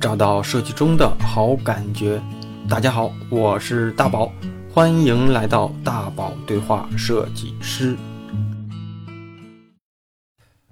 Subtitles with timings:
[0.00, 2.22] 找到设计中的好感觉。
[2.66, 4.32] 大家好，我是大宝，
[4.72, 7.98] 欢迎来到大宝对话设计师。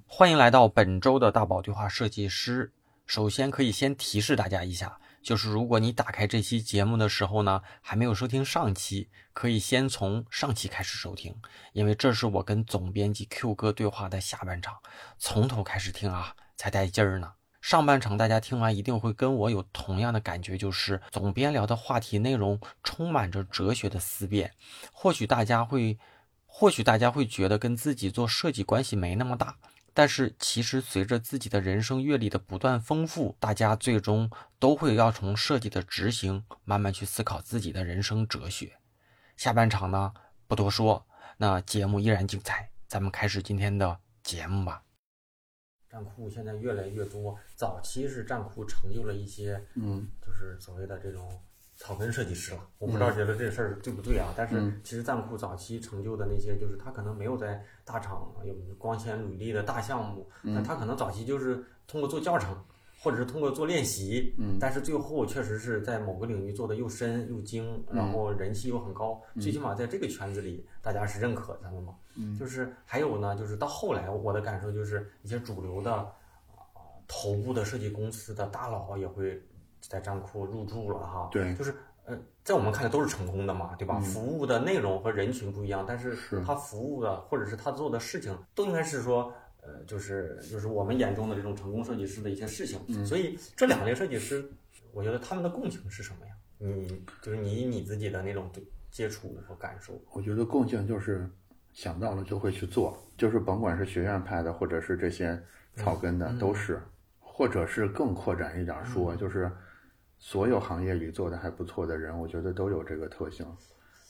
[0.07, 2.73] 欢迎来到本周的大宝对话设计师。
[3.05, 11.37] 首先可以先提示大家一下，就是如果你打开这期节目的时候呢，还没有收听上期，可以先从上期开始收听，
[11.75, 14.79] 因为这是我跟总编辑 Q 哥对话的下半场，
[15.19, 17.33] 从头开始听啊，才带劲儿呢。
[17.69, 24.55] 上半场大家听完一定会跟我有同样的感觉，就是总编聊的话题内容充满着哲学的思辨，
[24.91, 25.99] 或许大家会，
[26.47, 29.59] 或许大家会觉得跟自己做设计关系没那么大。
[29.93, 38.79] 但是，其实随着自己的人生阅历的不断丰富，大家最终都会要从设计的执行慢慢去思考自己的人生哲学。
[39.37, 40.15] 下半场呢，
[40.47, 44.85] 不多说，那节目依然精彩，咱们开始今天的节目吧。
[45.91, 51.41] 站库现在越来越多，早期是站库成就了一些，嗯，就是所谓的这种。
[51.81, 54.35] 草根设计师了，我不知道觉得这事儿对不对啊？
[54.37, 62.53] 但是其实站库早期成就的那些，就是他可能没有在大厂有光鲜履历的大项目，但他可能早期就是通过做教程，
[63.01, 71.95] 或者是通过做练习，嗯但是最后确实是在某个领域做的又深又精，然后人气又很高，最起码在这个圈子里大家是认可他们嘛。
[72.17, 76.07] 嗯就是还有呢，就是到后来我的感受就是一些主流的啊
[77.07, 79.41] 头部的设计公司的大佬也会。
[79.81, 81.73] 在站库入驻了哈，对，就是
[82.05, 84.01] 呃，在我们看来都是成功的嘛，对吧？
[84.01, 89.33] 服务的内容和人群不一样，但是他服务的或者是他做的事情都应该是说，
[89.69, 92.81] 呃，就是就是我们眼中的这种成功设计师的一些事情。
[93.05, 94.45] 所以这两类设计师，
[94.93, 96.33] 我觉得他们的共性是什么呀？
[96.59, 98.51] 你就是你你自己的那种
[98.91, 100.01] 接触和感受。
[100.13, 101.29] 我觉得共性就是
[101.75, 105.41] 想到了就会去做，就是甭管是学院派的，或者是这些
[105.77, 106.81] 草根的，都是，
[107.21, 109.51] 或者是更扩展一点说，就是。
[110.21, 113.47] 所有行业里做的还不错的人，我觉得都有这个特性，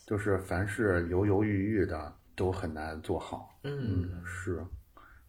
[0.07, 3.61] 就是凡是犹犹豫豫的都很难做好。
[3.65, 4.65] 嗯，是，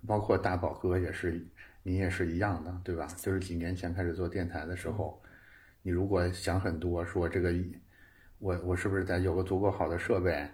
[0.07, 1.39] 包括大宝哥也是，
[1.83, 3.07] 你也是一样的，对吧？
[3.17, 5.21] 就是几年前开始做电台的时候，
[5.81, 7.53] 你如果想很多，说这个，
[8.39, 10.47] 我我是不是得有个足够好的设备？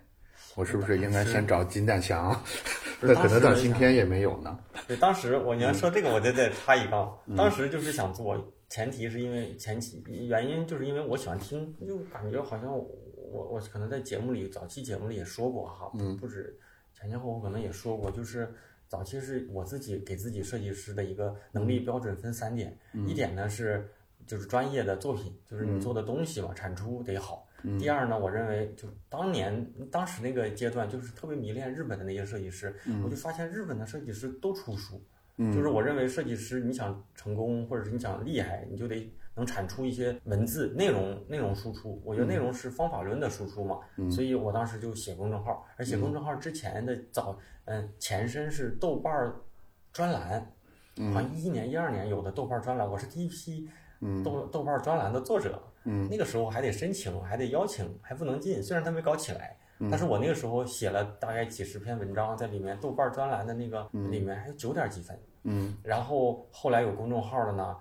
[0.55, 2.37] 我是不是应该先找金蛋强？
[3.01, 4.59] 那可能到今天也没有呢。
[4.87, 8.53] 对，当时我你要说这个，我就再插一杠，当时就是想做。
[8.67, 12.83] 前提是因为前期原因，就是因为我喜欢听，就感觉好像我
[13.31, 16.57] 我可能在节目里早期节目里也说过哈，嗯不止
[16.93, 18.51] 前前后后可能也说过，就是
[18.95, 23.85] 早期是我自己给自己设计师的一个能力标准分三点，一点呢是
[24.25, 27.45] 就是专业的作品，就是你做的东西嘛，产出得好。
[27.77, 32.73] 第二呢，我认为就当年当时那个阶段，就是特别迷恋日本的那些设计师，
[33.03, 35.01] 我就发现日本的设计师都出书。
[35.37, 42.01] 就是我认为设计师你想成功或者是你想厉害，你就得能产出一些文字内容内容输出。
[42.03, 43.79] 我觉得内容是方法论的输出嘛，
[44.09, 49.33] 所以我当时就写公众号，而写公众号之前的早嗯前身是豆瓣
[49.91, 50.51] 专栏，
[51.13, 53.69] 好像一一年一二年有的豆瓣专栏，我是第一批
[54.23, 56.07] 豆豆瓣专栏的作者，嗯。
[56.09, 59.57] 那个时候还得申请，还得邀请，还不能进，虽然他没搞起来。
[59.91, 65.19] 但是我那个时候写了大概几十篇文章在里面，豆瓣专栏的那个里面还有九点几分。
[65.43, 67.75] 嗯，然后后来有公众号的呢，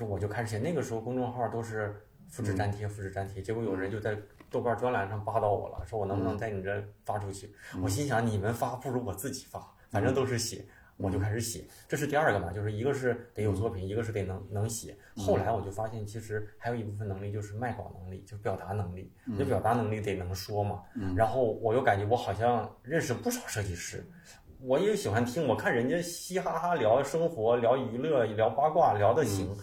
[0.00, 0.58] 就我就开始写。
[0.58, 1.94] 那个时候公众号都是
[2.30, 3.42] 复制粘贴，复制粘贴。
[3.42, 4.16] 结果有人就在
[4.50, 7.54] 豆瓣专栏上扒到我了，说我能不能在你这发出去？
[7.82, 10.64] 我心想你们发不如我自己发，反正都是写。
[10.96, 14.94] 我就开始写，这是第二个嘛，就是一个是得有作品，一个是得能能写。
[15.16, 19.10] 后来我就发现，其实还有一部分能力就是卖稿能力，就表达能力。
[19.24, 20.82] 你表达能力得能说嘛。
[21.16, 24.06] 然后我又感觉我好像认识不少设计师，
[24.60, 29.56] 我也喜欢听，我看人家嘻哈哈聊生活、聊娱乐、聊八卦，聊的行。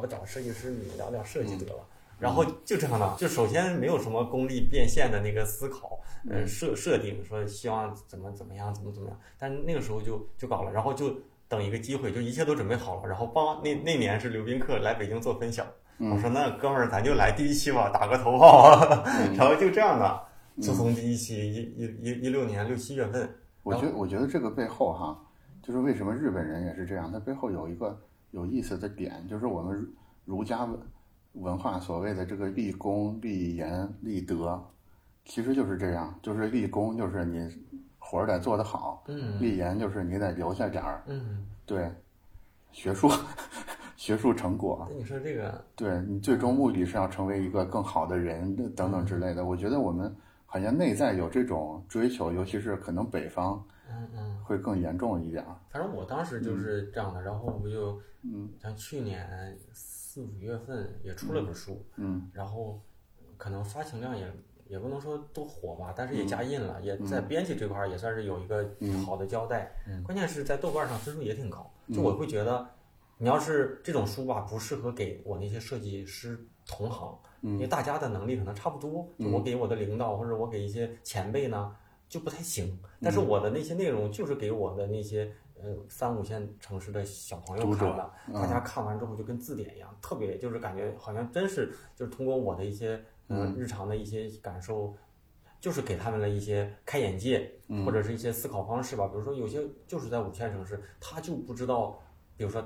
[0.00, 1.86] 我找设计师，你聊聊设计得了。
[2.18, 11.14] 然后就这样的，就首先没有什么功利变现的那个思考，呃设设定说希望怎么怎么样，怎么怎么样，但那个时候就就搞了，然后就
[11.46, 15.66] 等一个机会，就一切都准备好了，然后帮那那年是刘宾客来北京做分享，
[15.98, 18.70] 我说那哥们儿咱就来第一期吧，打个头炮，
[19.36, 20.22] 然后就这样的，
[20.62, 23.28] 就从第一期一一一一六年六七月份，
[23.62, 25.22] 我觉我觉得这个背后哈，
[25.62, 28.00] 就是为什么日本人也是这样，他背后有一个
[28.36, 29.86] 有意思的点，就是我们
[30.24, 30.68] 儒家。
[31.38, 34.58] 文化所谓的这个立功、立言、立德，
[35.26, 37.46] 其实就是这样，就是立功就是你
[37.98, 41.92] 活儿得做得好，嗯，立言就是你得留下点儿，嗯，对，
[42.72, 43.10] 学术
[43.96, 44.86] 学术成果。
[44.88, 49.44] 那你说这个，对你最终目的是要成为一个更好的人等等之类的。
[49.44, 50.16] 我觉得我们
[50.46, 55.44] 好像内在有这种追求，尤其是可能北方，嗯嗯，会更严重一点。
[55.70, 59.58] 反正我当时就是这样的，然后我就，嗯，像去年。
[60.18, 62.80] 四五月份也出了本书，嗯然后
[63.36, 64.26] 可能发行量也
[64.66, 68.66] 也不能说多火吧，但是也加印嗯了，也在编辑这块儿也算是有一个
[69.04, 69.70] 好的交代。
[69.86, 72.66] 嗯关键是在豆瓣上分数也挺高，就我会觉得，
[73.18, 81.76] 你要是这种书吧，不适合给我那些设计师同行，嗯因为大家的能力可能差不多，就我给我的领导或者我给一些前辈呢
[82.08, 83.14] 就不太行，但嗯。
[83.14, 85.32] 是我的那些内容就是给我的那些。
[85.58, 93.54] 呃，三五线城市的小朋友看的，大家看完之后就跟字典一样，特别就是感觉好像真是就是通过我的一些嗯。
[93.56, 94.94] 日常的一些感受，
[95.58, 97.50] 就是给他们了一些开眼界，
[97.86, 99.08] 或者是一些思考方式吧。
[99.08, 101.98] 比如说有些就是在五线城市，他就不知道，
[102.36, 102.62] 比如说，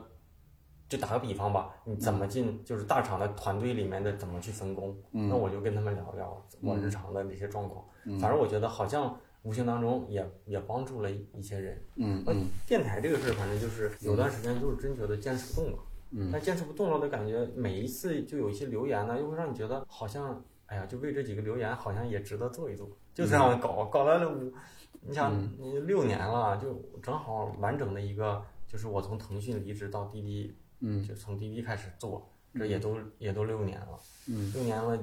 [0.89, 7.85] 就打个比方吧，你怎么进就是大厂的团队里面的怎么去分工，那我就跟他们聊聊我日常的那些状况。
[8.19, 11.75] 反正我觉得好像无形当中也也帮助了一些人。
[11.97, 15.79] 呃嗯嗯电台这个事儿，反正就是有段时间就是真觉得坚持不动了。
[16.13, 22.89] 嗯，但坚持不动了的感觉，每一次就有一些留言呢，又会让你觉得好像，哎呀，就为这几个留言，好像也值得做一做。
[23.15, 24.53] 就这样搞，搞了五，
[25.01, 33.99] 你想，你六年了，就正好完整的一个，就是我从腾讯离职到滴滴，嗯就从滴滴开始做，这也都也都六年了。
[34.27, 34.99] 嗯六年了，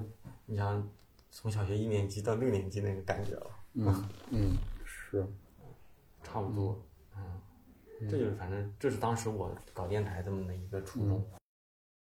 [0.45, 0.89] 你想，
[1.31, 3.47] 从小学一年级到六年级那个感觉了。
[3.77, 5.25] 嗯嗯，是，
[6.23, 6.83] 差不多，
[7.15, 7.21] 嗯，
[8.09, 11.23] 这就是反正这是当时我搞电台这么的一个初衷。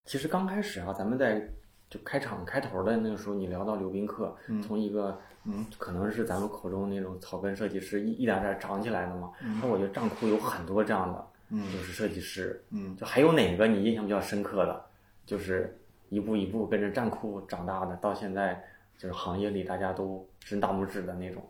[0.05, 1.49] 其实刚开始啊，咱们在
[1.89, 5.65] 就开场开头的那个时候，你聊到刘宾客，从一个嗯。
[5.77, 9.31] 可能是咱们口中那种草根设计师一一点点长起来的嘛。
[9.61, 11.63] 那我觉得账库有很多这样的，嗯。
[11.73, 12.95] 就是设计师，嗯。
[12.95, 14.85] 就还有哪个你印象比较深刻的，
[15.25, 15.77] 就是
[16.09, 18.63] 一步一步跟着站库长大的，到现在
[18.97, 21.47] 就是行业里大家都伸大拇指的那种。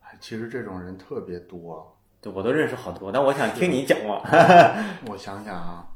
[0.00, 1.96] 哎其实这种人特别多。
[2.20, 4.20] 对，我都认识好多，但我想听你讲嘛。
[5.08, 5.88] 我想想啊，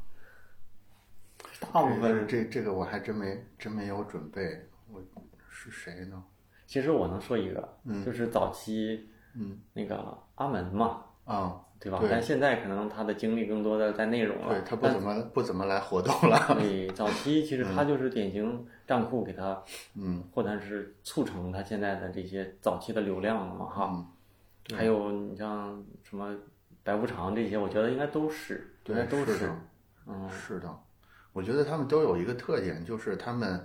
[1.71, 4.67] 大部分这这这个我还真没真没有准备。
[4.91, 4.99] 我
[5.49, 6.23] 是谁呢？
[6.65, 11.99] 其实我能说一个，嗯就是早期嗯那个阿门嘛，啊，对吧？
[11.99, 14.53] 对但现在可能他的精力更多的在内容了。
[14.53, 16.55] 对他不怎么不怎么来活动了。
[16.57, 19.61] 对，早期其实他就是典型账户给他，
[19.95, 23.91] 嗯或者是促成他现在的这些早期的流量了嘛，哈。
[23.93, 24.07] 嗯
[24.75, 26.35] 还有你像什么
[26.83, 29.59] 白无常这些，我觉得应该都是，应该，都是的，
[30.07, 30.75] 嗯是的。
[31.33, 33.63] 我觉得他们都有一个特点，就是他们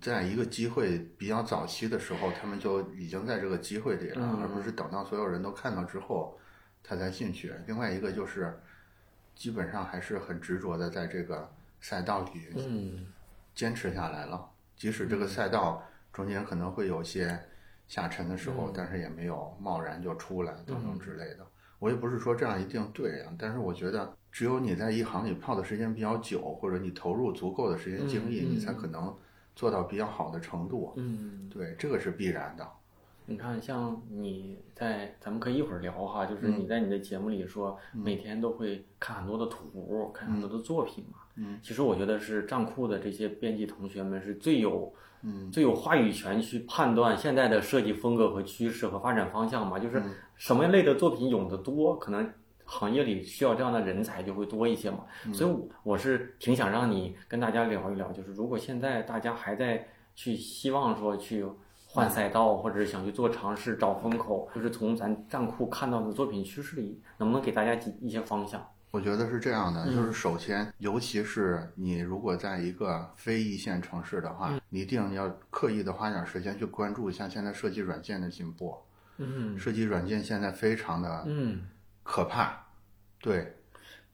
[0.00, 6.36] 在一个机会比较早期的时候，他们就已经在这个机会里了，嗯而不是等到所有人都看到之后
[6.82, 7.52] 他才进去。
[7.66, 8.58] 另外一个就是，
[9.34, 11.50] 基本上还是很执着的在这个
[11.80, 13.06] 赛道里嗯
[13.54, 15.82] 坚持下来了，即使这个赛道
[16.12, 17.38] 中间可能会有些
[17.88, 21.46] 下沉的时候，但是也没有贸然就出来等等之类的。
[21.78, 29.16] 我也不是说这样一定对啊，但是我觉得只有你在一行里泡的时间比较久，或者你投入足够的时间精力，你才可能
[29.56, 30.92] 做到比较好的程度。
[30.96, 31.48] 嗯。
[31.48, 32.70] 对，这个是必然的。
[33.30, 41.18] 你看，像你在，咱们可以一会儿聊哈，就是嗯你在你的节目里说，每天都会看很多的图，看很多的作品嘛。
[41.36, 44.92] 嗯，其实我觉得是账库的这些编辑同学们是最有，
[45.22, 49.78] 嗯，最有话语权去判断现在的设计风格和趋势和发展方向嘛。
[49.78, 50.02] 就是
[50.34, 52.28] 什么类的作品涌得多，可能
[52.64, 55.04] 行业里需要这样的人才就会多一些嘛。
[55.32, 61.46] 所以我我是挺想让你跟大家聊一聊，就是如果现在大家还在去希望说去
[61.92, 68.64] 换赛道，或者是想去做尝试找风口，就是从咱站库看到的作品趋势里，能不能给大家几一些方向？
[68.92, 78.76] 我觉得是这样的，嗯就是首先，尤其是你如果在一个非一线城市的嗯话，你一定要刻意的花点时间去关注一下现在设计软件的进步。
[79.18, 81.68] 嗯设计软件现在非常的嗯，
[82.02, 82.56] 可怕，
[83.20, 83.54] 对，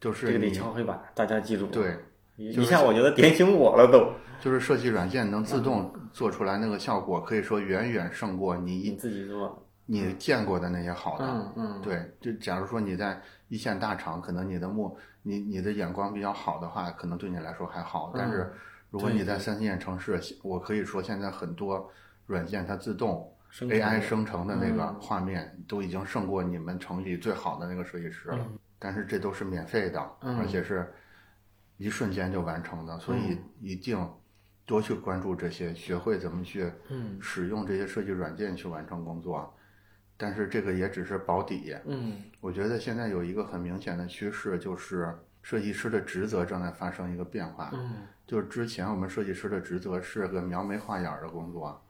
[0.00, 1.96] 就是这个得敲黑板，大家记住。，对，
[2.36, 4.12] 一下我觉得点醒我了都。
[4.38, 11.24] 就是设计软件能自动做出来那个效果，可以说远远胜过你你一自己做，你见过的那些好的。
[11.26, 18.12] 嗯嗯，对，就假如说你在一线大厂，可能你的目你你的眼光比较好的话，可能对你来说还好。
[18.14, 18.52] 但是
[18.90, 21.90] 如果你在三四线城市，我可以说现在很多
[22.26, 23.28] 软件它自动
[23.62, 28.46] AI 生成的那个画面都已经胜过你们城里最好的那个设计师了。
[28.78, 30.92] 但是这都是免费的，嗯而且是
[31.76, 33.98] 一瞬间就完成的，所以一定
[34.64, 39.52] 多去关注这些，学会怎么去嗯使用这些设计软件去完成工作。
[40.16, 41.76] 但是这个也只是保底。
[41.84, 47.70] 嗯我觉得现在有一个很明显的趋势，就是设计师的职责正在发生一个变化。
[47.74, 51.80] 嗯就是之前我们设计师的职责是个描眉画眼儿的工作，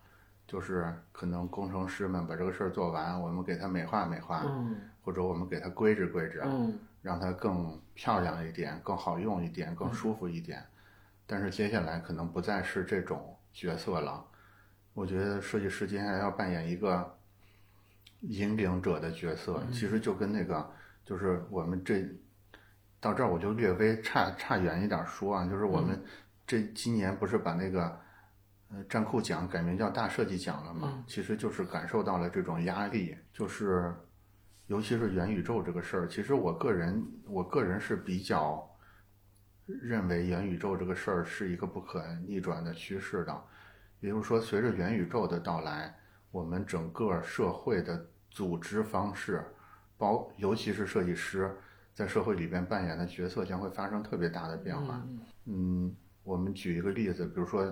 [0.46, 10.60] 就是可能工程师们把这个事儿做完，我们给他美化美化，嗯或者我们给他规制规制，嗯让它更漂亮一点、更好用一点、更舒服一点。
[11.24, 14.24] 但是接下来可能不再是这种角色了。
[14.92, 17.16] 我觉得设计师接下来要扮演一个
[18.22, 20.68] 引领者的角色，其实就跟那个
[21.04, 22.04] 就是我们这
[22.98, 26.02] 到这儿我就略微差差远一点说啊，就是我们
[26.44, 28.00] 这今年不是把那个
[28.68, 31.04] 呃战库奖改名叫大设计奖了吗？
[31.06, 33.94] 其实就是感受到了这种压力，就是
[34.66, 38.68] 尤其是元宇宙这个事儿，其实我个人我个人是比较
[39.64, 43.42] 认为元宇宙这个事儿是一个不可逆转的趋势的。
[44.00, 45.94] 也就是说，随着元宇宙的到来，
[46.30, 49.42] 我们整个社会的组织方式，
[49.96, 51.56] 包尤其是设计师
[51.94, 55.02] 在社会里边扮演的角色将会发生特别大的变化。
[55.46, 57.64] 嗯，我们举一个例子，比如说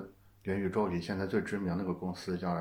[0.45, 2.55] 元宇宙里现在最知名那个公司叫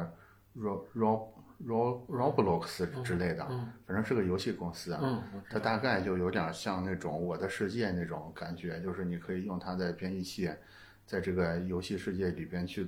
[0.55, 1.27] Ro
[1.65, 3.45] Ro Ro Roblox 之类的，
[3.85, 5.23] 反正是个游戏公司啊。
[5.49, 10.49] 它大概就有点像那种我的世界那种感觉，就是你可以用它的编译器，
[11.05, 12.87] 在这个游戏世界里边去。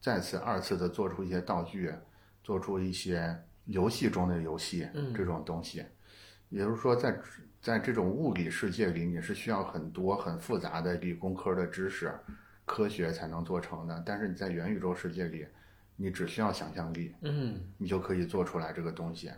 [0.00, 1.94] 再次、二次的做出一些道具，
[2.42, 5.84] 做出一些游戏中的游戏这种东西，
[6.48, 7.16] 也就是说，在
[7.60, 12.12] 在这种物理世界里，你是需要很多很复杂的理工科的知识、
[12.64, 14.02] 科学才能做成的。
[14.04, 15.46] 但是你在元宇宙世界里，
[15.96, 19.30] 你只需要想象力，嗯，你就可以做出来这个东西。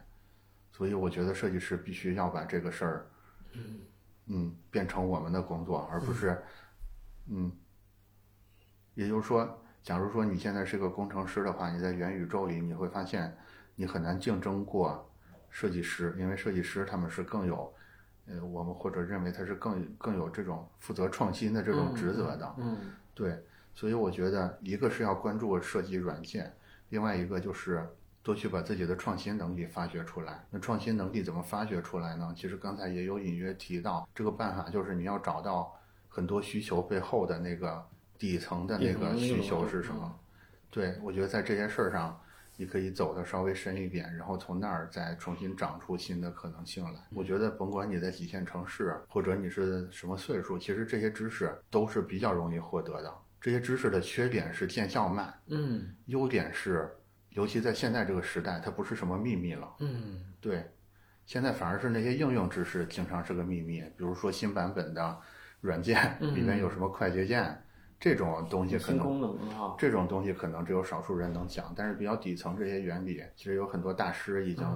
[0.73, 3.07] 所以我觉得设计师必须要把这个事儿，
[3.53, 3.81] 嗯
[4.27, 6.43] 嗯，变成我们的工作，而不是，
[7.29, 7.53] 嗯，
[8.95, 9.61] 也就是说。
[9.85, 13.37] 假如说你现在是个工程师的话，你在元宇宙里你会发现，
[13.75, 15.13] 你很难竞争过
[15.51, 17.71] 设计师，因为设计师他们是更有，
[18.25, 22.55] 呃，我们或者认为他是更更有这种负责创新的这种职责的。
[22.57, 22.79] 嗯，
[23.13, 23.45] 对，
[23.75, 26.55] 所以我觉得一个是要关注设计软件，
[26.89, 27.87] 另外一个就是
[28.23, 30.45] 多去把自己的创新能力发掘出来。
[30.51, 32.33] 那创新能力怎么发掘出来呢？
[32.37, 35.79] 其实刚才也有隐约提到，这个办法就是你要找到
[36.09, 37.85] 很多需求背后的那个。
[38.17, 40.19] 底层的那个需求是什么？
[40.71, 42.19] 对我觉得在这些事儿上，
[42.57, 47.01] 你可以走的稍微深一点，然后从那儿再重新长出新的可能性来。
[47.13, 53.13] 我觉得甭管你在几线城市，或者你是什么岁数，其实这些知识都是比较容易获得的。
[53.45, 56.91] 这些知识的缺点是见效慢，嗯，优点是，
[57.29, 60.65] 尤其在现在这个时代，它不是什么秘密了，嗯，对，
[61.27, 65.21] 现在反而是那些应用知识经常是个秘密，比如说新版本的
[65.61, 67.61] 软件里面有什么快捷键。
[68.01, 69.39] 这种东西可能，
[69.79, 74.67] 这种东西可能只有少数人能讲，但是比较底层这些原理，其实有很多大师已经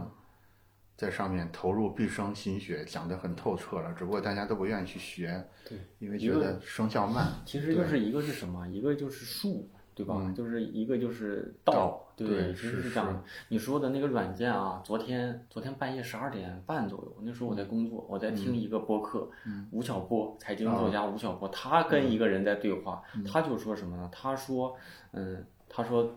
[0.99, 3.95] 在上面投入毕生心血，讲得很透彻了。
[3.95, 7.29] 只不过大家都不愿意去学，对，因为觉得生效慢。
[7.47, 8.69] 其实就是一个是什么？
[8.69, 9.71] 一个就是术。
[9.95, 10.33] 对吧？
[10.33, 13.25] 就是一个就是道，对，其实是这样。
[13.49, 19.29] 你说的那个软件啊，昨天昨天半夜十二点半左右，那时候我在工作，我在听一个播客，
[19.73, 24.09] 吴晓波，财经作家吴晓波，他跟一个人在对话，他就说什么呢？
[24.13, 24.77] 他说，
[25.11, 26.17] 嗯，他说，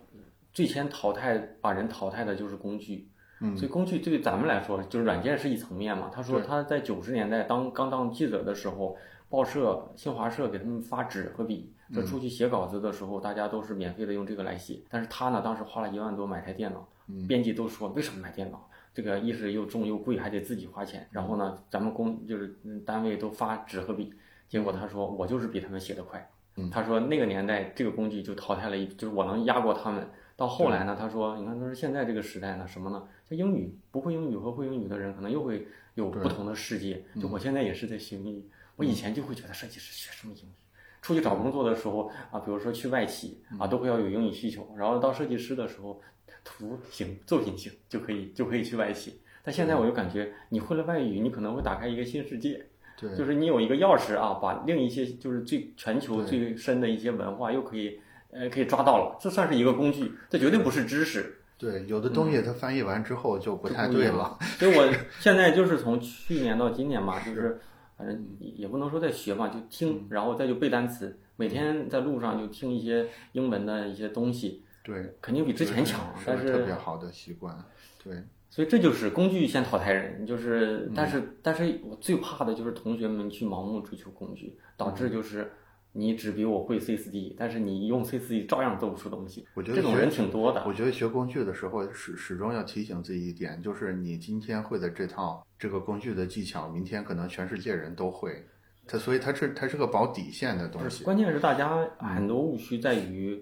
[0.52, 3.08] 最先淘汰把人淘汰的就是工具，
[3.56, 6.10] 所以工具对咱们来说，就是软件是一层面嘛。
[6.12, 8.96] 他说他在九十年代当刚当记者的时候。
[9.32, 14.82] 报社、新华社给他们发纸和笔，这出去写稿子的时候，大家都是免费的用这个来写。
[14.90, 16.86] 但是他呢，当时花了一万多买台电脑，
[17.26, 18.68] 编辑都说为什么买电脑？
[18.92, 21.08] 这个一是又重又贵，还得自己花钱。
[21.10, 24.12] 然后呢，咱们工就是单位都发纸和笔，
[24.50, 26.30] 结果他说我就是比他们写的快。
[26.70, 30.06] 他说那个年代这个工具就淘汰了一，就是我能压过他们。
[30.42, 33.06] 到后来呢，他说你看，他说现在这个时代呢，什么呢？
[33.30, 37.00] 像英语不会英语和会英语的人，可能又会有不同的世界。
[37.20, 38.44] 就我现在也是在学英语。
[38.74, 40.52] 我以前就会觉得设计师学什么英语，
[41.00, 44.74] 出去找工作的时候啊，比如说去外企啊，都会要有英语需求。
[44.76, 46.00] 然后到设计师的时候，
[46.42, 49.20] 图形、作品行就可以就可以去外企。
[49.44, 52.66] 但现在我就感觉，你会了外语，你可能会打开一个新世界。
[53.00, 58.00] 对，就是你有一个钥匙啊，把另一些就是最全球最深的一些文化又可以
[58.32, 59.16] 呃可以抓到了。
[59.20, 61.38] 这算是一个工具，这绝对不是知识。
[61.56, 64.36] 对，有的东西它翻译完之后就不太对了。
[64.58, 67.60] 所以我 现在就是从去年到今年嘛，就是。
[67.94, 71.16] 反正也不能说在学嘛，就听，然后再就背单词。
[71.36, 76.12] 每天在路上就听一些英文的一些东西，对，肯定比之前强。
[76.26, 77.56] 但是特别好的习惯，
[78.02, 78.24] 对。
[78.50, 85.52] 所以这就是工具先淘汰人，就是，但是，但是我最怕的就是同学们去盲目追求工具，导致就是。
[85.92, 89.46] 你只比我会 C 四 D，但是你用 C 四 D 照样做不出东西。
[89.54, 90.64] 我觉得这种人挺多的。
[90.66, 98.42] 我觉得学工具的时候始始终要提醒自己一点，就是你今天会的这套这个工具的技巧，明天可能全世界人都会。
[98.86, 101.04] 它所以它是它是个保底线的东西。
[101.04, 103.40] 关键是大家很多误区在于，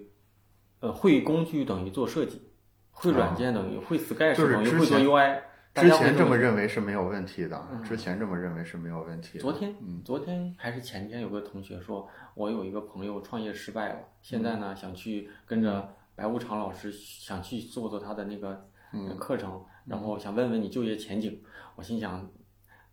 [0.81, 2.41] 呃，会工具等于做设计，
[2.91, 5.41] 会软件等于会 Sketch 等于会做 UI。
[5.73, 7.81] 之前这么认为是没有问题的，嗯。
[7.83, 9.41] 之前这么认为是没有问题的。
[9.41, 10.01] 昨天，嗯。
[10.03, 14.59] 昨天还是前天，有个同学说，我有一个朋友创业失败了，现在嗯。
[14.59, 18.67] 呢想去跟着白无常老师想去做做他的那个
[19.17, 21.41] 课程，然后想问问你就业前景。
[21.75, 22.29] 我心想，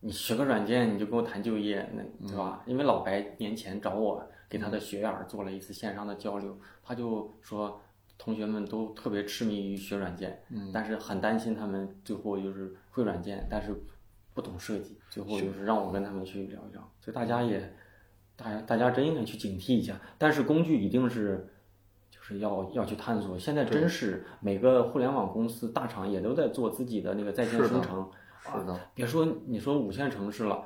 [0.00, 2.62] 你学个软件你就跟我谈就业，那对吧？
[2.64, 7.80] 嗯因为老白年前找我给他的学员儿做了一次线上的交流，他就说
[8.19, 10.71] 同学们都特别痴迷于学软件，嗯。
[10.75, 13.75] 但是很担心他们最后就是会软件，但是
[14.35, 17.73] 不懂设计，最后就是让我跟他们去聊一聊，所以大家也，
[18.37, 21.49] 大家大家真应该去警惕一下，但是工具一定是。
[22.11, 28.11] 就是要要去探索，现在真是每个互联网公司大厂也都在做自己的那个在线生成，
[28.41, 30.65] 是的，别说你说五线城市了，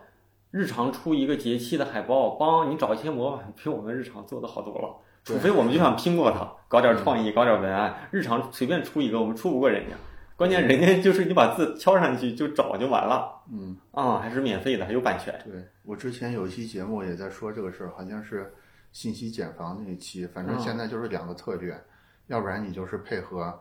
[0.53, 4.97] 日常出一个节气的海报，帮你找一些模板，比我们日常做的好多了。
[5.25, 9.97] 除非我们就想拼过它，搞点创意，搞点文案，日常随便出一个，我们出不过人家。
[10.37, 15.33] 关键人家就是你把字敲上去就找就完了嗯，啊、还是免费的，还有版权。
[15.45, 18.53] 对我之前有一期节目也在说这个事儿，好像是
[18.91, 21.81] 信息茧房那一期，反正嗯现在就是两个策略，
[22.27, 23.57] 要不然你就是配合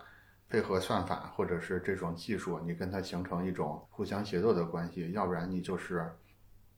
[0.50, 6.12] 配合算法或者是这种技术，你跟它形成一种互相协作的关系，要不然你就是。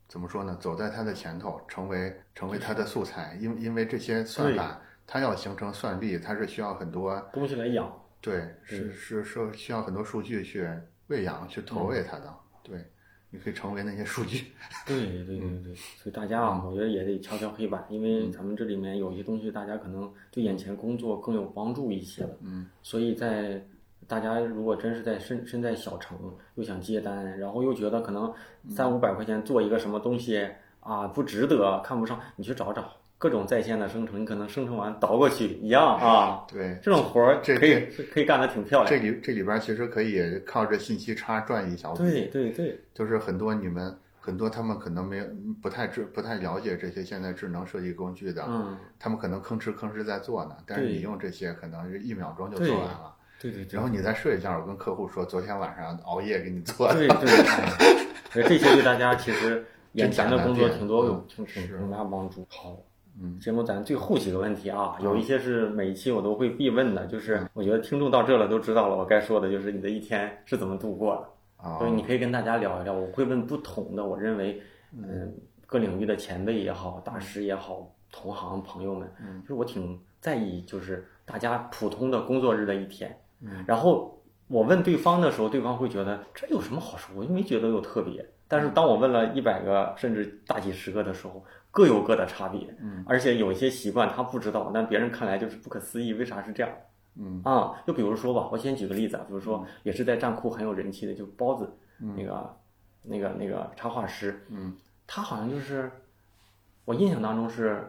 [0.08, 0.56] 怎么说呢？
[0.60, 7.92] 走在它的前头，成为成为它的素材，因因为这些算法，它要形成算力，它是需要很多东西来养，
[8.22, 10.70] 对，是是是需要很多数据去
[11.08, 12.34] 喂养、去投喂它的。
[12.62, 12.78] 对，
[13.32, 14.54] 你可以成为那些数据。
[14.86, 22.38] 对对对对对，所以大家啊，我觉得也得敲敲黑板，因为咱们这里面有些东西，大家可能对眼前工作更有帮助一些了。
[22.42, 23.66] 嗯，所以在
[24.08, 26.18] 大家如果真是在身身在小城，
[26.56, 28.32] 又想接单，然后又觉得可能
[28.70, 30.48] 三五百块钱做一个什么东西
[30.80, 36.46] 啊不值得，看不上，你去找找各种在线的生成，你可能生成完倒过去一样啊。
[36.52, 38.98] 对，这种活儿这可以可以干得挺漂亮这。
[38.98, 42.00] 里这里边其实可以靠着信息差赚一小笔。
[42.00, 45.26] 对对对，就是很多你们很多他们可能没有
[45.62, 53.16] 不太知不太了解这些现在智能设计工具的，嗯，他们可能吭哧吭哧在做呢，但是你用这些可能是一秒钟就做完了。
[53.44, 53.84] 对对对然。
[53.84, 56.96] 后你再睡一觉，我跟客户说，昨天晚上熬夜给你做的。
[56.96, 62.46] 对对，哎这些对大家其实 眼前的工作挺多有嗯挺挺是挺大帮助。
[62.50, 62.78] 好，
[63.22, 72.94] 嗯，节目咱最后几个问题啊，有一些是每一期我都会必问的，就是我觉得听众到这了都知道了，我该说的就是你的一天是怎么度过的，啊所以你可以跟大家聊一聊。
[72.94, 74.60] 我会问不同的，我认为
[74.98, 75.32] 嗯
[75.68, 83.16] 各领域的前辈也好，大师也好，同行朋友们，嗯就是我挺在意，就是大家普通的工作日的一天。
[83.44, 87.16] 嗯然后我问对方的时候，对方会觉得这有什么好说？
[87.16, 88.26] 我又没觉得有特别。
[88.48, 92.76] 但是当我问了一百个甚至大几十个的时候，各有各的差别。
[92.80, 96.72] 嗯，而且有一些习惯他不知道，但别人看来就是不可思议，为啥是这样？
[97.16, 102.58] 嗯啊，就比如说吧，我先举个例子啊，比如说也是在站库很有人气的，就包子，那个
[103.04, 104.76] 那个那个插画师，嗯，
[105.08, 105.92] 他好像就是
[106.86, 107.88] 我印象当中是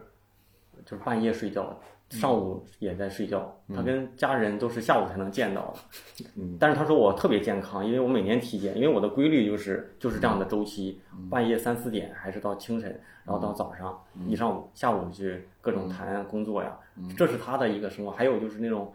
[0.85, 1.79] 就是半夜睡觉，
[2.11, 6.25] 上午也在睡觉，他跟家人都是下午才能见到的。
[6.37, 12.88] 嗯但是他说我特别健康，因为我每年体检，因为我的规律就是就是这样的周期，半夜三四点还是到清晨，
[13.25, 16.79] 然后到早上一上午，下午去各种谈工作呀，
[17.17, 18.12] 这是他的一个生活。
[18.12, 18.93] 还有就是那种，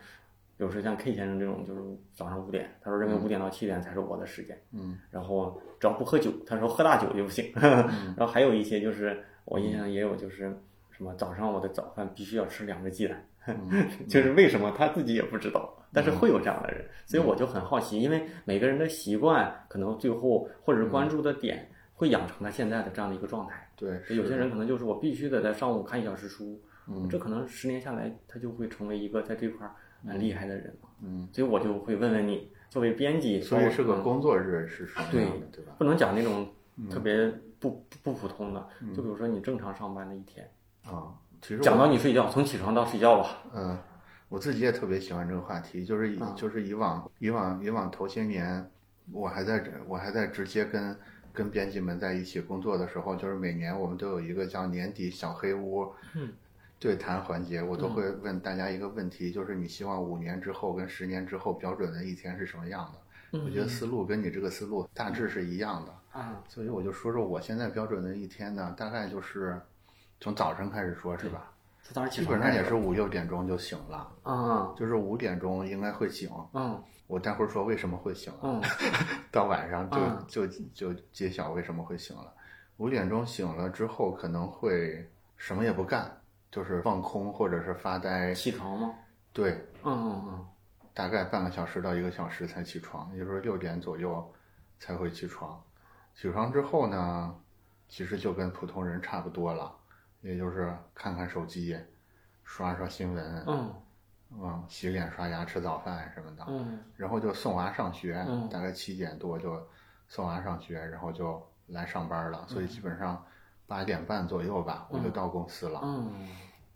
[0.55, 1.81] 比如说像 K 先生这种，就是
[2.13, 7.51] 早上五点，他说认为五点到七点才是我的时间，嗯，然后只要不喝酒，他说喝大酒就不行。
[7.59, 10.55] 然后还有一些就是我印象也有就是
[10.99, 13.25] 什么早上我的早饭必须要吃两个鸡蛋。
[14.09, 23.67] 就是为什么他自己也不知道，但是会有这样的人，所以我就很好奇，因为每个人的习惯可能最后或者是关注的点会养成他现在的这样的一个状态。
[23.77, 30.89] 对，有些人可能就是我必须得在上午看一小时书，嗯这可能十年下来他就会成为一个在这块儿蛮厉害的人了。
[31.01, 35.73] 嗯，所以我就会问问你，作为编辑，所以是个嗯工作日是什么对样的，对吧？
[35.79, 36.47] 不能讲那种
[36.91, 40.47] 特别不不普通的，就比如说你正常上班的一天，
[40.85, 43.37] 啊，其实讲到你睡觉，从起床到睡觉吧。
[43.53, 43.77] 嗯，
[44.27, 48.69] 我自己也特别喜欢这个话题，就是以啊就是以往以往以往头些年，
[49.11, 50.95] 我还在我还在直接跟
[51.33, 56.33] 跟编辑们在一起工作的时候，就是每年我们都有一个叫年底小黑屋，嗯，
[56.79, 62.99] 对谈环节，我都会问大家一个问题，就是你希望五年之后跟十年之后标准的一天是什么样的？
[63.31, 69.61] 我觉得思路跟你这个思路大致是一样的，啊，所以我就说说我现在标准的一天呢，大概就是
[70.19, 71.51] 从早晨开始说，是吧？
[71.83, 74.11] 从早上起基本上也是五六点钟就醒了。
[74.23, 76.29] 嗯，就是五点钟应该会醒。
[76.53, 78.61] 嗯我待会儿说为什么会醒了，嗯
[79.31, 82.31] 到晚上就、嗯就就揭晓为什么会醒了。
[82.77, 88.31] 五点钟醒了之后，可能会什么也不干，就是放空或者是发呆。
[88.35, 88.93] 起床吗？
[89.33, 89.53] 对，
[89.83, 90.47] 嗯嗯嗯
[90.93, 94.31] 大概半个小时到一个小时才起床，也就是六点左右
[94.79, 95.59] 才会起床。
[96.13, 97.35] 起床之后呢，
[97.87, 99.75] 其实就跟普通人差不多了，
[100.21, 101.77] 也就是看看手机，
[102.43, 103.73] 刷刷新闻，嗯
[104.31, 109.67] 嗯，洗脸、刷牙、吃早饭什么的，嗯然后就送娃上学，嗯大概七点多就
[110.07, 113.25] 送娃上学，然后就来上班了，所以基本上
[113.65, 115.79] 八点半左右吧，我就到公司了。
[115.83, 116.11] 嗯，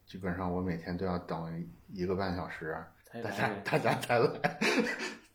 [0.05, 2.75] 基本上我每天都要等一个半小时，
[3.23, 4.57] 大家大家才来。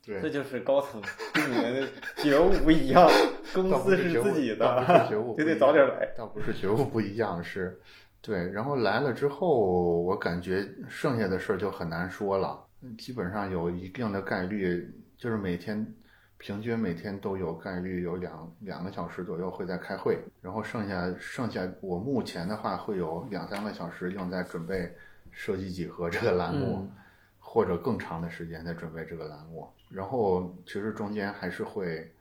[0.08, 1.02] 这，就是高层
[1.34, 3.06] 跟你们的觉悟不一样，
[3.52, 6.08] 公司是自己的，觉悟 就得早点来。
[6.16, 7.78] 倒不是觉悟不一样，是，
[8.22, 8.50] 对。
[8.50, 12.58] 然后来了之后，我感觉剩下的事儿就很难说了，
[12.96, 15.86] 基本上有一定的概率，就是每天
[16.38, 24.90] 平均每天都有概率有两两个小时左右会在开会，然后剩下剩下我目前的话会有两三个小时用在准备
[25.30, 26.78] 设计几何这个栏目。
[26.80, 26.92] 嗯
[27.50, 32.12] 或者更长的时间在准备这个栏目，然后其实中间还是会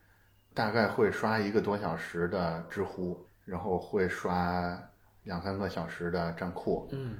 [0.54, 4.82] 大概会刷一个多小时的知乎，然后会刷
[5.24, 6.88] 两三个小时的站酷。
[6.94, 7.18] 嗯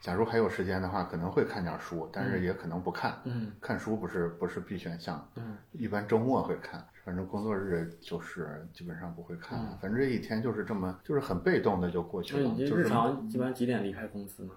[0.00, 3.18] 假如还有时间的话，可能会看点书，但是也可能不看。
[3.24, 9.76] 嗯看书不是不是必选项，嗯一般周末会看，反正工作日就是基本上不会看了。
[9.82, 12.54] 反正这一天就是这么，就是很被动的就过去了。
[12.56, 14.52] 就是日常一般几点离开公司呢？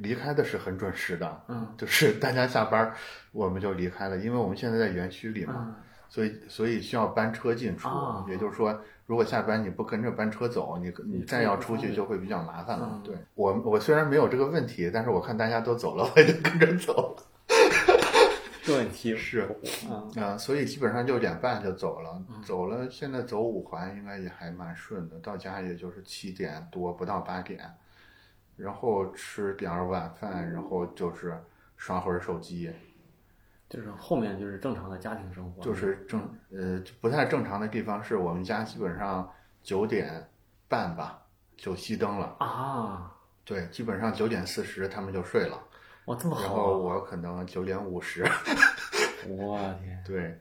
[0.00, 1.74] 离开的是很准时的，嗯。
[1.76, 2.94] 就是大家下班儿
[3.32, 5.74] 我们就离开了，因为我们现在在园区里嘛，嗯。
[6.08, 8.24] 所以所以需要班车进出，啊。
[8.28, 12.88] 也就是说，如果下班你不跟着班车走，你你再要出去就会比较麻烦了。
[12.92, 13.02] 嗯。
[13.02, 13.16] 对。
[13.34, 17.22] 我我虽然没有这个问题，但是我看大家都走了，我也就跟着走了。
[18.64, 19.48] 这问题是。
[19.88, 20.22] 嗯。
[20.22, 27.58] 啊、所以基本上六点半就走了，走了，现在走五环应该也还蛮顺的，到家也就是七点多，不到八点，
[28.56, 31.36] 然后吃点儿晚饭，然后就是
[31.76, 32.70] 刷会儿手机，
[33.68, 39.28] 就是后面就是正常的家庭生活，就是正呃不太正常的地方是我们家基本上
[39.62, 40.28] 九点
[40.68, 41.22] 半吧
[41.56, 43.12] 就熄灯了，啊，
[43.44, 45.58] 对，基本上九点四十他们就睡了，
[46.06, 48.24] 哇这么然好啊，后我可能九点五十，
[49.28, 50.38] 我天，对，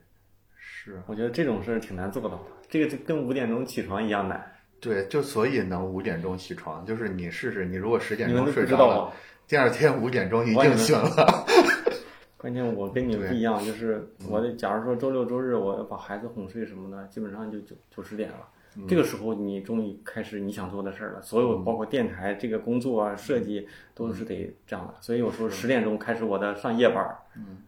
[0.56, 1.02] 是。
[1.08, 9.14] 我觉得这种事儿挺难做到的，这个就跟五点钟起床一样难，对，就所以能五点钟起床，就是你试试，你如果十点钟睡着了，
[9.48, 11.46] 第二天五点钟一定醒了。
[12.36, 18.48] 关键我跟你们不一样，就是我的，假如说周六周日我要把孩子哄睡什么的，基本上就九九十点了。
[18.88, 24.96] 这个时候你终于开始你想做的事儿了，所有包括电台这个工作啊、设计都是得这样的。
[25.02, 27.18] 所以有时候十点钟开始我的上夜班儿，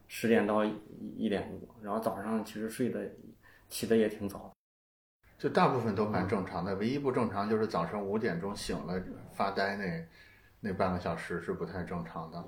[0.08, 0.74] 十点到一
[1.18, 3.02] 一点多，然后早上其实睡的
[3.70, 4.53] 起的也挺早。
[5.44, 8.98] 就大部分都蛮正常的，唯一不正常就是早上五点钟醒了
[9.34, 10.08] 发呆那
[10.62, 12.42] 那半个小时是不太正常的。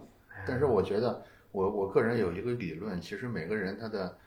[0.48, 4.18] 但是我觉得我我个人有一个理论，其实每个人他的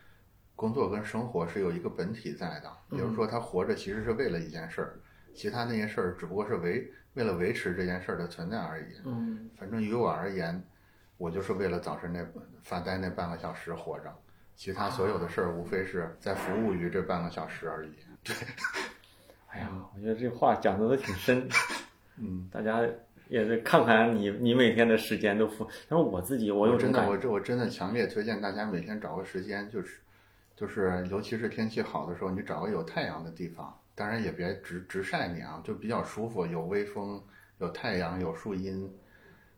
[0.55, 5.01] 工作跟生活是有一个本体在的，比如说他活着其实是为了一件事儿，
[5.35, 9.01] 其他那些事儿只不过是维为了维持这件事儿的存在而已。
[9.07, 10.63] 嗯，反正于我而言，
[11.17, 12.23] 我就是为了早晨那
[12.63, 14.15] 发呆那半个小时活着，
[14.55, 17.95] 其他所有的事儿无非是在服务于这半个小时而已。
[19.49, 21.49] 哎呀，我觉得这话讲的都挺深，
[22.17, 22.81] 嗯，大家
[23.29, 25.67] 也是看看你你每天的时间都付。
[25.89, 30.01] 然后我自己我有真的我这我真的强烈推荐大家每天找个时间，就是
[30.55, 37.23] 就是尤其是天气好的时候，你找个有太阳的地方，当然也别直直晒你啊，就比较舒服，有微风，
[37.59, 38.91] 有太阳，有树荫，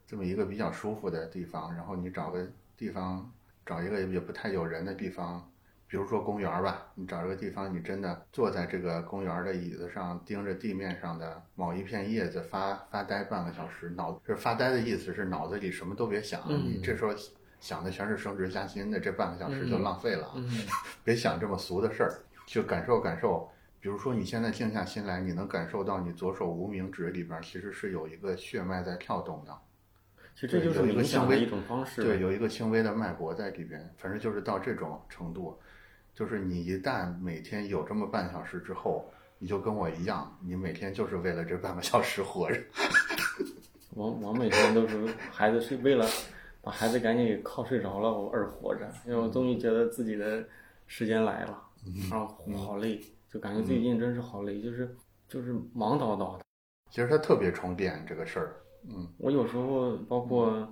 [0.07, 3.31] 这么一个比较舒服的地方，然后你找个地方，
[3.67, 5.50] 找一个也不太有人的地方。
[5.91, 13.91] 比如说公园儿吧，你找一个地方，你真的坐在这个公园儿的椅子上，盯着地面上的某一片叶子发发呆半个小时。
[13.91, 17.13] 脑这发呆的意思是脑子里什么都别想，嗯你这时候
[17.59, 20.31] 想的全是升职加薪的，这半个小时就浪费了。
[20.37, 20.49] 嗯
[21.03, 22.15] 别想这么俗的事儿，
[22.47, 23.51] 就感受感受。
[23.81, 29.59] 比如说你现在静下心来，你能感受到你左手无名指里边儿其实是有一个血脉在跳动的。
[30.37, 32.01] 其实这就是有一个冥想轻微的一种方式。
[32.03, 35.59] 对，有一个轻微的脉搏在里边，反正就是到这种程度，
[36.21, 42.61] 就是你一旦每天有这么半小时之后，你就跟我一样，你每天就是为了这半个小时活着。
[43.97, 46.07] 我我每天都是孩子睡，为了
[46.61, 50.45] 把孩子赶紧给靠睡着了我而活着，因为我终于觉得自己的
[50.87, 51.59] 时间来了，
[52.11, 53.01] 然后好累，
[53.33, 54.95] 就感觉最近真是好累，就是
[55.27, 56.45] 就是忙叨叨的。
[56.91, 58.57] 其实它特别充电这个事儿，
[58.91, 60.71] 嗯我有时候包括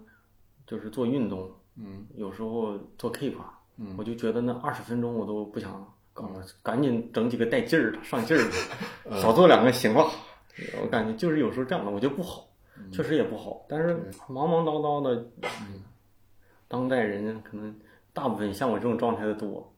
[0.66, 3.36] 就是做运动，嗯有时候做 Keep，
[3.78, 8.42] 嗯我就觉得那二十分钟我都不想搞了，赶紧整几个带劲儿的、上劲儿
[9.08, 10.04] 的，少做两个行了。
[10.82, 12.48] 我感觉就是有时候这样的我觉得不好，
[12.90, 13.64] 确实也不好。
[13.68, 15.24] 但是忙忙叨叨的，
[16.66, 17.72] 当代人可能
[18.12, 19.72] 大部分像我这种状态的多，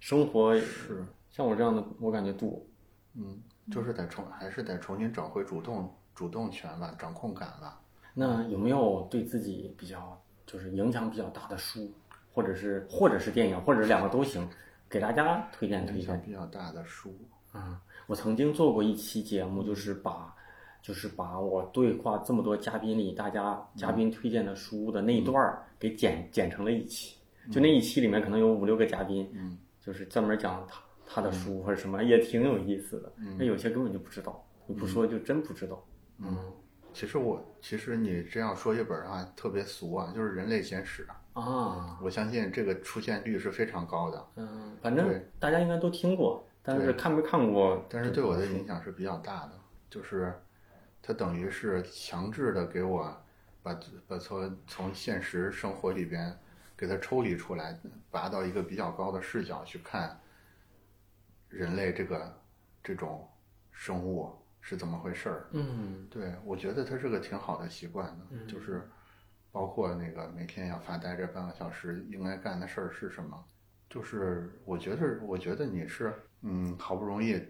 [0.00, 2.60] 生活是，像我这样的，我感觉多。
[3.14, 7.78] 嗯，就是得重，还是得重新找回主动主动权了，掌控感了。
[8.14, 11.88] 那有没有对自己比较就是影响比较大的书，
[12.32, 14.48] 或者是或者是电影，或者是两个都行，
[14.88, 16.20] 给大家推荐推荐？
[16.22, 17.14] 比较大的书，
[17.54, 20.34] 嗯，我曾经做过一期节目，就是把
[20.80, 27.16] 就是把我对话这么多嘉宾里，大家嘉宾推荐的书的那一段儿给剪剪成了一期，
[27.50, 33.12] 就那一期里面可能有五六个嘉宾，嗯，就是专门讲他他的书或者什么，也挺有意思的。
[33.38, 35.84] 那有些根本就不知道，你不说就真不知道。
[36.18, 36.36] 嗯
[36.94, 41.06] 其实我其实你这样说一本啊，特别俗啊，就是《人类简史》。
[41.10, 41.18] 啊，
[42.02, 47.84] 我相信这个出现率是非常高的，嗯，反正大家应该都听过，但是看没看过？
[47.88, 49.52] 但是对我的影响是比较大的，
[49.88, 50.34] 就是
[51.00, 53.16] 它等于是强制的给我
[53.62, 56.36] 把把从从现实生活里边
[56.76, 57.78] 给它抽离出来，
[58.10, 60.20] 拔到一个比较高的视角去看
[61.48, 62.40] 人类这个
[62.82, 63.28] 这种
[63.70, 65.48] 生物是怎么回事儿。
[65.52, 66.06] 嗯。
[66.10, 68.88] 对，我觉得它是个挺好的习惯的，就是
[69.52, 73.44] 包括那个每天要发呆这半个小时应该干的事儿是什么，
[73.88, 77.40] 就是我觉得，我觉得你是嗯，好不容易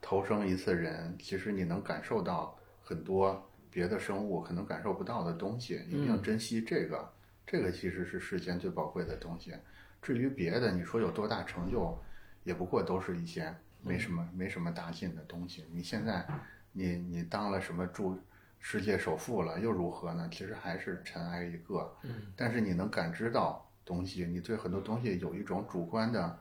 [0.00, 7.10] 投生一次人，其实你能感受到很多别的生物可能感受不到的东西，你一定要珍惜这个，
[7.46, 9.54] 这个其实是世间最宝贵的东西。
[10.02, 11.98] 至于别的，你说有多大成就，
[12.44, 15.64] 也不过都是一些没什么没什么大劲的东西。
[15.72, 16.26] 你现在，
[16.72, 18.18] 你你当了什么驻
[18.60, 20.28] 世界首富了，又如何呢？
[20.30, 21.96] 其实还是尘埃一个。
[22.02, 26.38] 嗯，但是你能感知到东西，你对很多东西有一种主观的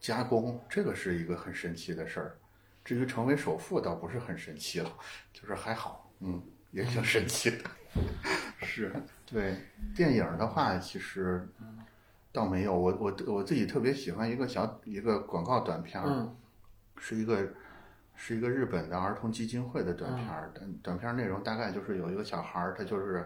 [0.00, 2.38] 加工，这个是一个很神奇的事儿。
[2.84, 4.90] 至于成为首富，倒不是很神奇了，
[5.32, 7.58] 就是还好，嗯，也挺神奇的。
[8.62, 8.92] 是
[9.26, 9.56] 对
[9.94, 11.46] 电影的话，其实
[12.32, 12.78] 倒没有。
[12.78, 16.36] 我我我自己特别喜欢一个小一个广告短片儿，嗯
[17.00, 17.48] 是一个
[18.20, 20.50] 是一个日本的儿童基金会的短片儿。
[20.52, 23.24] 短短片儿内容大概就是有一个小孩儿，他就是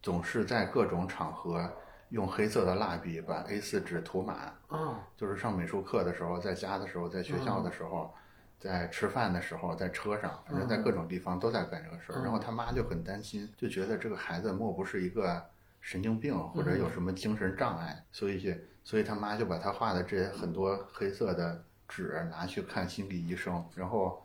[0.00, 1.68] 总是在各种场合
[2.10, 8.14] 用黑色的蜡笔把 A 四纸涂满，啊就是上美术课的时候，在家的时候，在学校的时候，
[8.60, 12.22] 在吃饭的时候，在车上，反正在各种地方都在干这个事儿。
[12.22, 15.44] 然后他妈就很担心，就觉得这个孩子莫不是一个
[15.80, 18.52] 神经病或者有什么精神障碍，所以就
[18.84, 24.24] 所以他妈就把他画的这些很多黑色的纸拿去看心理医生，然后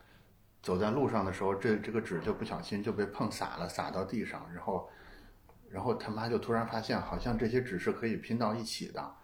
[0.61, 4.89] 走在路上的时候，这这个纸就不小心就被碰洒了，洒到地上，然后
[5.69, 9.15] 然后他妈就突然发现，好像这些纸是可以拼到一起的。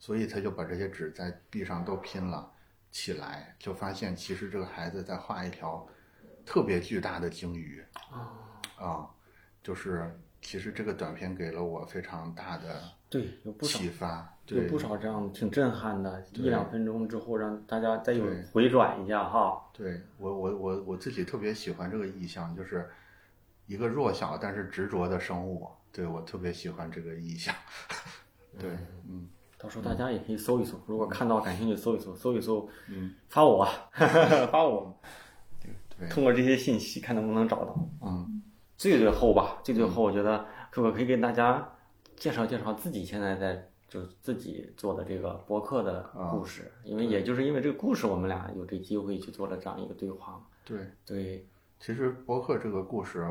[0.00, 2.48] 所以他就把这些纸在地上都拼了
[2.92, 5.84] 起来，就发现其实这个孩子在画一条
[6.46, 7.84] 特别巨大的鲸鱼
[8.78, 9.10] 啊、
[9.60, 12.80] 就是其实这个短片给了我非常大的
[13.10, 19.62] 对，有不少启发，有对不少这样挺震撼的，一两分钟之后让大家再有回转一下哈。
[19.72, 22.88] 对我我我我自己特别喜欢这个意象，就是
[23.66, 27.54] 一个弱小但是执着的生物，对我特别喜欢这个意象，
[28.58, 28.70] 对，
[29.08, 29.28] 嗯。
[29.60, 33.66] 到时候大家也可以搜一搜，如果看到感兴趣搜一搜，搜一搜，嗯，发我，
[34.52, 34.96] 发我，
[35.98, 37.76] 对通过这些信息看能不能找到。
[38.00, 38.40] 嗯
[38.76, 41.72] 最最后吧，最最后，我觉得可不可以给大家
[42.14, 50.42] 介绍介绍自己现在在就自己做的这个博客的故事，因为也就是因为这个故事，我们俩有这机会去做了这样一个对话嘛。
[50.64, 51.46] 对，对，
[51.80, 53.26] 其实博客这个故事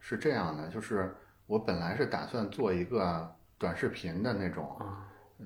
[0.00, 1.14] 是这样的，就是
[1.46, 4.76] 我本来是打算做一个短视频的那种，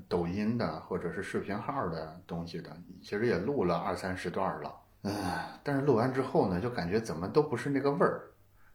[0.08, 8.30] 抖音的或者是视频号的东西的，其实也录了二三十段了，唉，但是录完之后呢，就感觉怎么都不是那个味儿，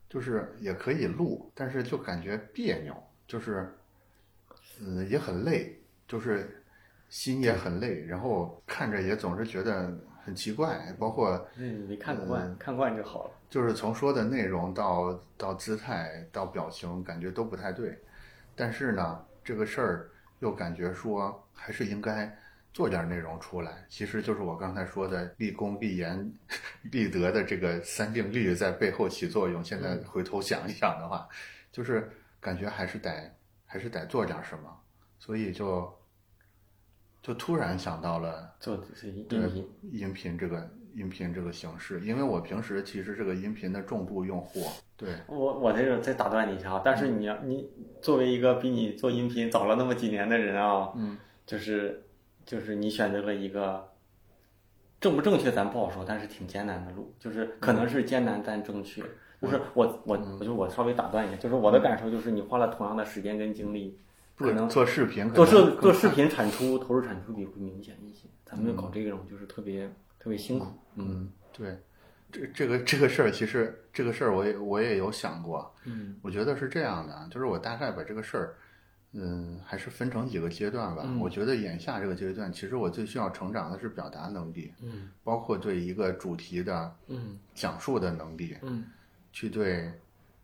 [0.08, 2.96] 就是也可以录，但是就感觉别扭，
[3.28, 3.76] 就是，
[4.80, 6.64] 嗯，也很累，就是
[7.10, 9.92] 心也很累，然后看着也总是觉得
[10.24, 11.48] 很奇怪，包括。
[11.56, 13.32] 嗯，你看惯，看惯就好了。
[13.50, 17.98] 就是从说的内容到到姿态到表情，感觉都不太对。
[18.56, 22.32] 但是呢，这个事儿又感觉说还是应该
[22.72, 23.84] 做点内容出来。
[23.90, 26.32] 其实就是我刚才说的立功、立言、
[26.92, 29.64] 立德的这个三定律在背后起作用。
[29.64, 31.28] 现在回头想一想的话，
[31.72, 32.08] 就是
[32.40, 33.34] 感觉还是得
[33.72, 34.68] 还是得做点什么，
[35.20, 35.88] 所以就
[37.22, 44.66] 就突然想到了做音频，音频这个音频这个形式，因为我平时其实是个音频的重度用户，
[44.98, 47.70] 对，我我在这个再打断你一下啊，但是你要你
[48.02, 52.08] 作为一个比你做音频早了那么几年的人啊，嗯，就是
[52.48, 53.94] 就是你选择了一个
[55.00, 59.04] 正不正确咱不好说，但是挺艰难的路，就是可能是艰难但正确。
[59.42, 63.98] 就是我我我就我稍微打断一下，就是我的感受就是你花了同样的时间跟精力，
[64.36, 68.28] 不可能做视频做视做视频产出投入产出比会明显一些。
[68.46, 69.88] 咱们搞这种就是特别
[70.20, 71.78] 特别辛苦，嗯嗯，对，
[72.32, 76.16] 这这个这个事儿，其实这个事儿我也我也有想过，嗯。
[76.22, 78.56] 我觉得是这样的，就是我大概把这个事儿，
[79.14, 81.04] 嗯，还是分成几个阶段吧。
[81.06, 81.20] 嗯。
[81.20, 85.10] 我觉得眼下这个阶段，其实我最需要成长的是表达能力，嗯。
[85.24, 87.38] 包括对一个主题的嗯。
[87.54, 88.84] 讲述的能力，嗯
[89.32, 89.92] 去对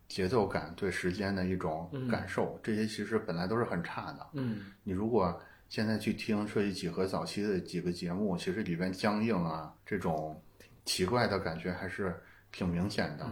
[0.08, 4.28] 节奏感、对时间的一种感受，这些其实本来都是很差的。
[4.34, 10.40] 嗯你如果现在去听设计几何早期的几个节目，其实里边僵硬啊这种
[10.86, 12.16] 奇怪的感觉还是
[12.52, 13.28] 挺明显的，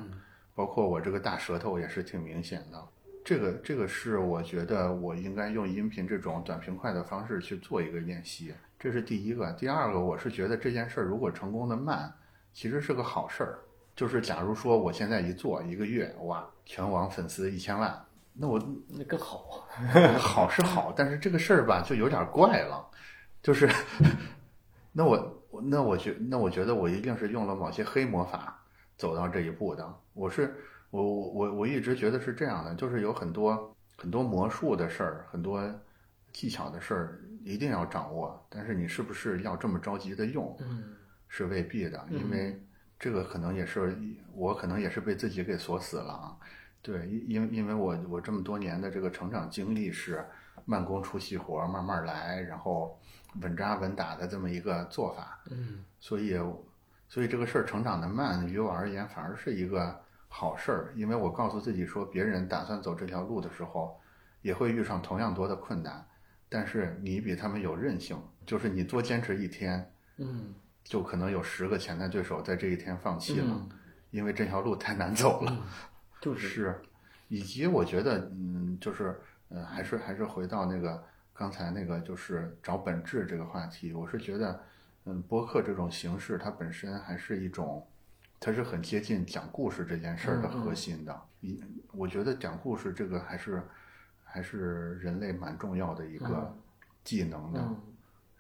[0.56, 2.84] 包括我这个大舌头也是挺明显的。
[3.24, 9.50] 这个这个是我觉得我应该用音频这种短平快的方式去做一个练习，这是第一个。
[9.54, 12.12] 第二个，我是觉得这件事儿如果成功的慢，
[12.52, 13.60] 其实是个好事儿。
[13.96, 19.68] 就是假如说我现在一做一个月，哇，全网粉丝一千万，那我那更好，
[20.18, 22.84] 好是好，但是这个事儿吧就有点怪了，
[23.42, 23.70] 就是，
[24.92, 28.60] 那我那我觉那我觉得我一定是用了某些黑魔法
[28.98, 29.94] 走到这一步的。
[30.14, 30.56] 我是
[30.90, 35.64] 我我我一直觉得是这样的，就是有很多很多魔术的事儿，很多
[36.32, 40.96] 技巧的事儿一定要掌握，但是你是不是要这么着急的用，嗯
[41.28, 42.60] 是未必的，因为
[43.00, 43.98] 这个可能也是
[44.34, 46.38] 我可能也是被自己给锁死了啊。
[46.82, 50.26] 对，因因因为我我这么多年的这个成长经历是
[50.66, 53.00] 慢工出细活，慢慢来，然后
[53.42, 55.84] 稳扎稳打的这么一个做法，嗯。
[56.00, 56.38] 所以
[57.08, 63.98] 所以这个事儿成长的慢，于我而言反而是一个好事儿，因为我告诉自己说，别人打算走这条路的时候，
[64.42, 66.06] 也会遇上同样多的困难，
[66.50, 73.70] 但是你比他们有韧性，就是你多坚持一天，嗯就可能有十个潜在对手在这一天放弃了，嗯
[74.12, 75.66] 因为这条路太难走了。
[76.22, 76.82] 就是是，
[77.30, 79.20] 以及我觉得，嗯，就是，
[79.50, 83.92] 呃，还是还是回到那个刚才那个，就是找本质这个话题。
[83.92, 84.62] 我是觉得，
[85.06, 87.86] 嗯，播客这种形式，它本身还是一种，
[88.40, 91.22] 它是很接近讲故事这件事儿的核心的。
[91.42, 91.60] 一、
[91.92, 93.64] 我觉得讲故事这个还是
[94.24, 96.56] 还是人类蛮重要的一个
[97.04, 97.68] 技能的。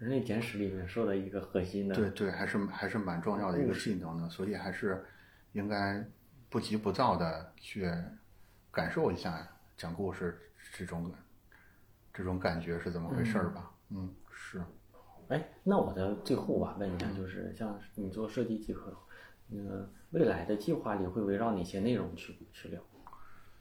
[0.03, 5.03] 嗯，人类简史里面说的一个核心的，对对，还是还是蛮重要的一个技能的，所以还是
[5.53, 6.05] 应该
[6.49, 7.89] 不急不躁的去
[8.69, 10.37] 感受一下讲故事
[10.73, 11.11] 这种
[12.13, 13.71] 这种感觉是怎么回事儿吧。
[13.89, 14.61] 嗯，是。
[15.29, 18.93] 哎，那我的最后吧，问一下，就是像你做设计几何，
[19.47, 22.81] 那个未来的计划里会围绕哪些内容去去聊？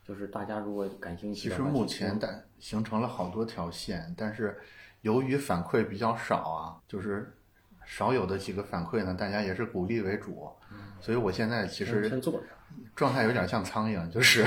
[0.05, 4.61] 就是大家如果感兴趣，其实目前的形成了好多条线，但是
[5.03, 7.33] 由于反馈比较少啊，就是
[7.85, 10.51] 少有的几个反馈呢，大家也是鼓励为主，
[11.01, 12.21] 所以我现在其实
[12.97, 14.47] 状态有点像苍蝇，就是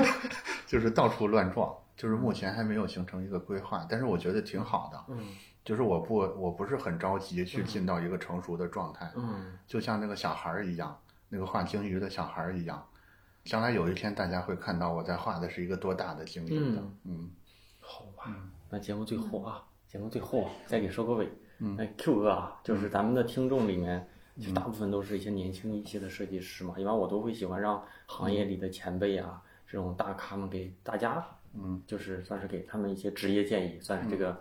[0.66, 5.24] 就是到处乱撞，就是目前还没有形成一个规划，但是我觉得挺好的，嗯。
[5.64, 9.56] 就是我不我不是很着急去进到一个成熟的状态，嗯。
[9.66, 10.94] 就像那个小孩儿一样，
[11.30, 12.86] 那个画鲸鱼的小孩儿一样，
[13.44, 17.30] 将来有一天大家会看到我在画的是一个多大的鲸鱼的，嗯
[17.80, 18.24] 好吧，
[18.68, 19.62] 那节目最后啊，
[19.94, 21.30] 节目最后啊，再给收个尾。
[21.60, 24.04] 嗯那 Q 哥啊，就是咱们的听众里面，
[24.36, 34.36] 其实大部分都是一些年轻一些的设计师嘛，一般我都会喜欢让行业里的前辈啊，这种大咖们给大家，嗯，就是算是给他们一些职业建议，算是这个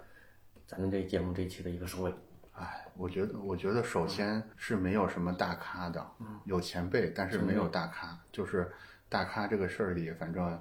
[0.66, 2.12] 咱们这节目这期的一个收尾。
[2.54, 8.20] 哎，我觉得，我觉得首先是没有什么大咖的，嗯有前辈，但是没有大咖。
[8.32, 8.72] 就是
[9.08, 10.60] 大咖这个事儿里，反正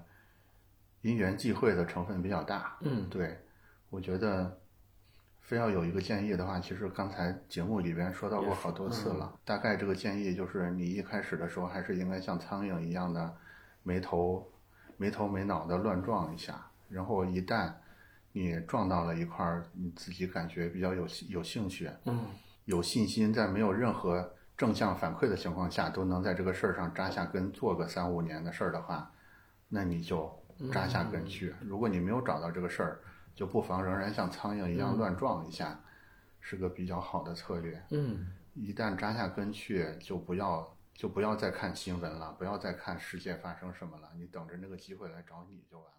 [1.00, 2.76] 因缘际会的成分比较大。
[2.82, 3.38] 嗯对，
[3.88, 4.58] 我觉得
[5.42, 9.38] 非要有一个建议的话，其实刚才节目里边说到过好多次嗯了。
[9.44, 13.36] 大概这个建议就是，你一开始的时候还是应该像苍蝇一样的
[13.82, 14.50] 没头
[14.96, 17.72] 没头没脑的乱撞一下，然后一旦
[18.32, 22.26] 你撞到了一块儿，你自己感觉比较有有兴趣，嗯
[22.64, 29.10] 有信心，在没有任何正向反馈的情况下，都能在这个事儿上扎下根，做个三五年的事儿的话，
[29.68, 30.32] 那你就
[30.72, 31.52] 扎下根去。
[31.60, 33.00] 如果你没有找到这个事儿，
[33.34, 35.80] 就不妨仍然像苍蝇一样乱撞一下，
[36.40, 37.82] 是个比较好的策略。
[37.90, 45.92] 嗯一旦扎下根去，就不要就不要再看新闻了，不要再看世界发生什么了，你等着那个机会来找你就完了。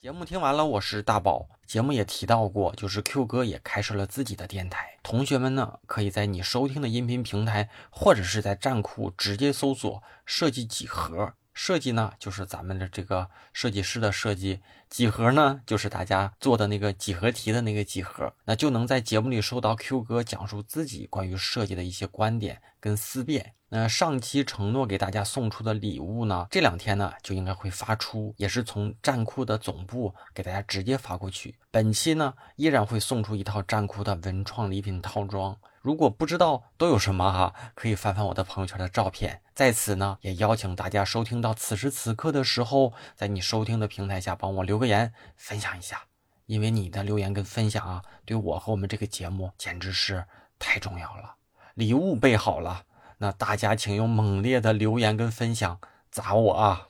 [0.00, 1.48] 节目听完了，我是大宝。
[1.66, 4.96] 节目也提到过，就是 Q 哥也开设了自己的电台。
[5.02, 11.34] 同学们呢，可以在你收听的音频平台，或者是在站酷直接搜索“设计几何”。
[11.58, 18.32] 设计呢，就是咱们的这个设计师的设计；几何呢，就是大家做的那个几何题的那个几何。
[18.44, 23.54] 那就能在节目里收到 Q 哥讲述自己关于设计的一些观点，跟思辨。
[23.70, 31.58] 那上期承诺给大家送出的礼物呢，这两天呢就应该会发出，也是从战库的总部给大家直接发过去。
[31.70, 35.54] 本期呢依然会送出一套战库的文创礼品套装。
[35.82, 39.42] 如果不知道都有什么哈，可以翻翻我的朋友圈的照片。
[39.54, 46.02] 在此呢，也邀请大家收听到此时此刻的时候，在你收听的平台下帮我留个言，分享一下，
[46.46, 50.24] 因为你的留言跟分享啊，对我和我们这个节目简直是
[50.58, 51.37] 太重要了。
[51.78, 52.82] 礼物备好了，
[53.18, 55.78] 那大家请用猛烈的留言跟分享
[56.10, 56.88] 砸我啊！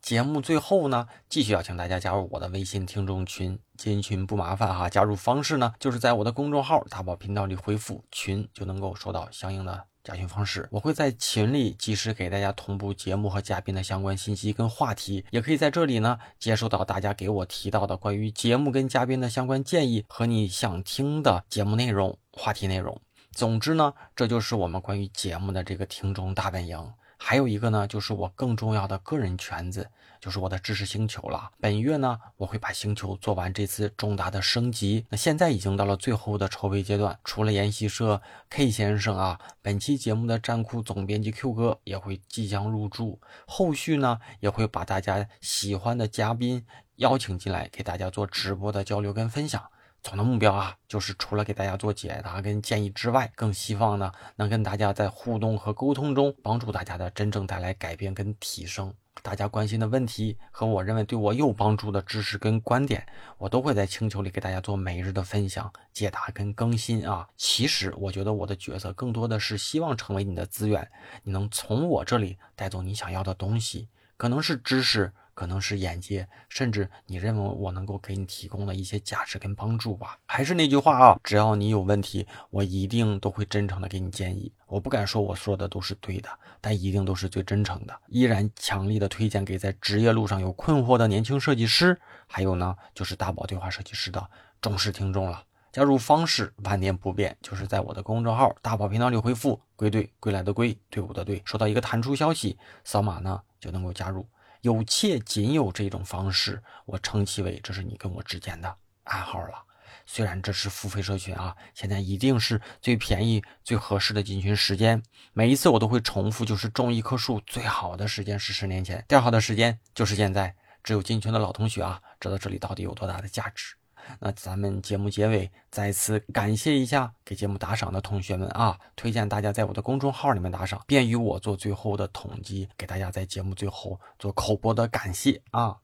[0.00, 4.88] 节目最后呢，继续邀请大家加入我的微信听众群，进群不麻烦哈。
[4.88, 10.68] 加入方式呢，就是在我的公众号“大宝频道”里回复“群”，就能够收到相应的加群方式。
[10.70, 23.00] 我会在群里及时给大家同步节目和嘉宾的相关信息跟话题，也可以在这里呢接收到大家给我提到的关于节目跟嘉宾的相关建议和你想听的节目内容、话题内容。
[23.38, 26.92] 总之呢，这就是我们关于节目的这个听众大本营。
[27.16, 29.88] 还有一个呢，就是我更重要的个人圈子，
[30.20, 31.48] 就是我的知识星球了。
[31.60, 35.06] 本月呢，我会把星球做完这次重大的升级。
[35.10, 38.20] 那现在已经到了最后的筹备阶段，除了研习社
[38.50, 43.20] K 先生啊，本期节目的战库总编辑 Q 哥也会即将入驻。
[43.46, 46.66] 后续呢，也会把大家喜欢的嘉宾
[46.96, 49.62] 邀请进来，给大家做直播的交流跟分享。
[50.08, 58.94] 总的目标啊，就是除了给大家做解答跟建议之外，更希望呢能跟大家在互动和沟通中，帮助大家的真正带来改变跟提升。
[59.22, 63.06] 大家关心的问题和我认为对我有帮助的知识跟观点，
[63.36, 67.28] 我都会在星球里给大家做每日的分享、解答跟更新啊。
[67.36, 70.90] 其实我觉得我的角色更多的是希望成为你的资源，
[71.22, 75.12] 你能从我这里带走你想要的东西，可能是知识。
[75.38, 80.18] 可能是眼界，甚至你认为我能够给你提供的一些价值跟帮助吧。
[80.26, 84.52] 还是那句话啊，只要你有问题，我一定都会真诚的给你建议。
[84.66, 86.28] 我不敢说我说的都是对的，
[86.60, 87.96] 但一定都是最真诚的。
[88.08, 94.28] 依然强力的推荐给在职业路上有困惑的年轻设计师，还有呢，就是大宝对话设计师的
[94.60, 95.44] 忠实听众了。
[95.70, 104.26] 加入方式万年不变，就是在我的公众号大宝频道里回复“归队归来的归队伍的队”，收到一个弹出消息，扫码呢就能够加入。
[104.62, 109.64] 有且仅有这种方式，我称其为这是你跟我之间的暗号了。
[110.06, 115.02] 虽然这是付费社群啊，现在一定是最便宜、最合适的进群时间。
[115.32, 120.54] 每一次我都会重复，就是种一棵树最好的时间是十年前，第二好的时间就是现在。
[120.84, 123.74] 只有进群的老同学啊，知道这里到底有多大的价值。
[124.20, 128.78] 那咱们节目结尾再次感谢一下给节目打赏的同学们啊！
[128.96, 135.76] 推荐大家在我的公众号里面打赏，便于我做最后的统计，给大家在节目最后做口播的感谢啊！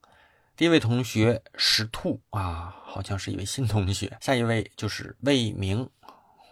[0.56, 4.16] 第一位同学石兔啊，好像是一位新同学。
[4.20, 5.90] 下一位就是魏明，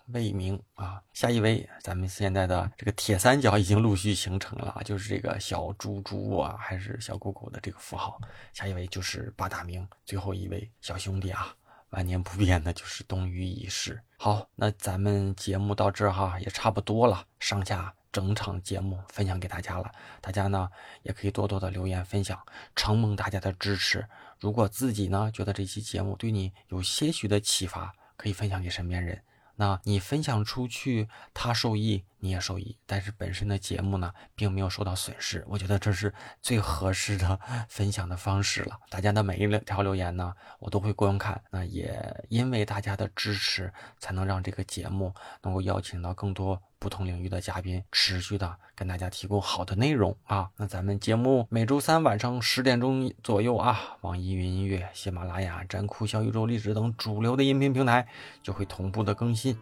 [0.07, 8.21] 魏明啊，下一位咱们现在的这个铁三角已经陆续形成了，就是这个小猪猪啊，还是小狗狗的这个符号。
[8.53, 11.55] 下一位就是八大名，最后一位小兄弟啊。
[11.93, 14.03] 万年不变的就是冬雨已逝。
[14.19, 17.27] 好，那咱们节目到这儿哈，也差不多了。
[17.39, 19.91] 上下整场节目分享给大家了，
[20.21, 20.69] 大家呢
[21.03, 22.39] 也可以多多的留言分享，
[22.77, 24.07] 承蒙大家的支持。
[24.39, 29.23] 如果自己呢觉得这期节目对你有些许的启发，可以分享给身边人。
[29.57, 35.45] 那你分享出去，他受益，你也受益，但是本身的节目呢，并没有受到损失。
[35.49, 37.39] 我觉得这是最合适的
[37.69, 38.79] 分享的方式了。
[38.89, 41.41] 大家的每一条留言呢，我都会观看。
[41.51, 46.61] 那也因为大家的支持，才能让这个节目能够邀请到更多。
[46.83, 58.05] 不同领域的嘉宾持续的跟大家提供好的内容啊，那咱们节目每周三晚上十点钟左右啊，网易云音乐、喜马拉雅、站酷、小宇宙、荔枝等主流的音频平台
[58.43, 59.57] 就会同步的更新。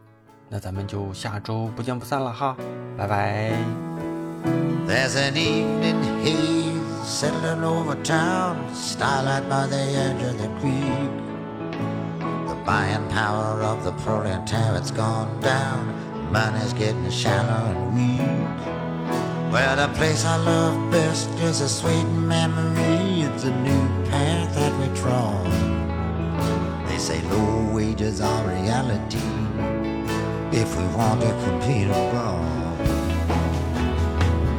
[0.49, 2.57] 那咱们就下周不见不散了哈，
[2.97, 3.53] 拜拜。
[16.31, 18.21] Money's getting shallow and weak.
[19.53, 23.23] Well, the place I love best is a sweet memory.
[23.23, 25.45] It's a new path that we trod.
[26.87, 29.19] They say low wages are reality
[30.53, 32.79] if we want to compete abroad.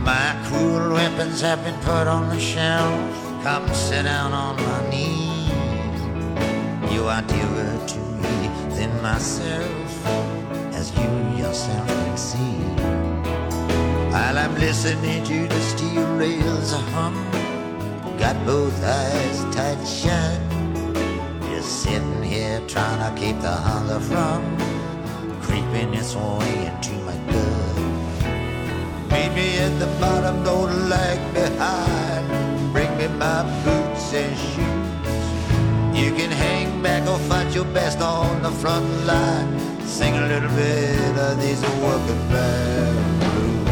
[0.03, 3.43] My cruel weapons have been put on the shelf.
[3.43, 5.51] Come sit down on my knees.
[6.91, 10.05] You are dearer to me than myself
[10.73, 12.57] as you yourself can see.
[14.13, 17.13] While I'm listening to the steel rails hum,
[18.17, 20.39] got both eyes tight shut.
[21.49, 24.39] Just sitting here trying to keep the hunger from
[25.41, 27.75] creeping its way into my gut.
[29.11, 32.71] Meet me at the bottom, don't lag behind.
[32.71, 36.01] Bring me my boots and shoes.
[36.01, 39.70] You can hang back or fight your best on the front line.
[39.91, 43.67] Sing a little bit of these working man blues.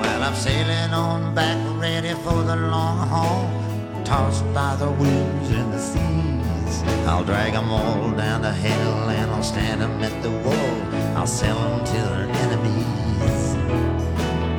[0.00, 3.50] Well, I'm sailing on back, ready for the long haul.
[4.02, 6.82] Tossed by the winds and the seas.
[7.06, 10.74] I'll drag 'em all down the hill and I'll stand stand 'em at the wall.
[11.16, 13.56] I'll sell 'em to their enemies.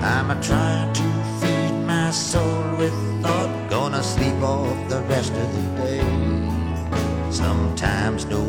[0.03, 1.14] I'm a trying to
[4.45, 6.03] off the rest of the day.
[7.31, 8.43] Sometimes no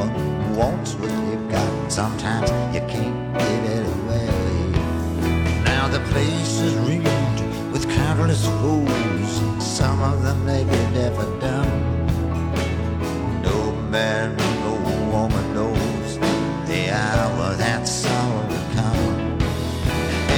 [0.00, 0.12] one
[0.56, 1.92] wants what you've got.
[2.00, 4.28] Sometimes you can't give it away.
[5.70, 7.40] Now the place is ringed
[7.72, 9.32] with countless fools,
[9.78, 11.38] Some of them may be deaf and.
[13.48, 13.58] No
[13.94, 14.72] man, no
[15.12, 16.10] woman knows
[16.70, 19.16] the hour that sorrow will come.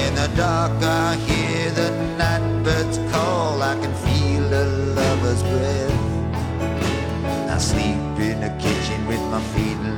[0.03, 0.70] In the dark,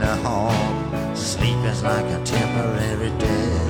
[0.03, 0.53] the hall.
[1.14, 3.68] Sleep is like a temporary death.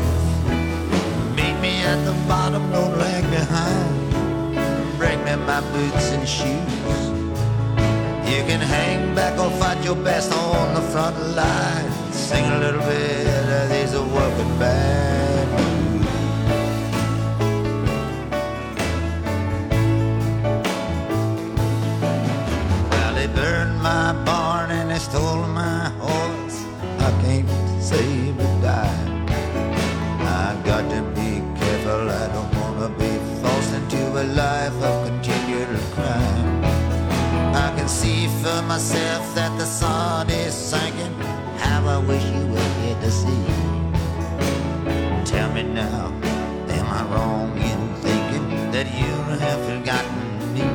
[1.36, 3.92] Meet me at the bottom, don't lag behind.
[4.98, 7.00] Bring me my boots and shoes.
[8.30, 11.90] You can hang back or fight your best on the front line.
[12.12, 15.21] Sing a little bit of these working band
[38.42, 41.14] for myself that the sun is sinking.
[41.58, 43.44] How I wish you were here to see.
[45.24, 46.12] Tell me now,
[46.76, 49.14] am I wrong in thinking that you
[49.44, 50.66] have forgotten me?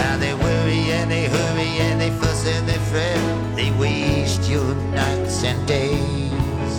[0.00, 3.20] Now they worry and they hurry and they fuss and they fret.
[3.54, 6.74] They waste your nights and days.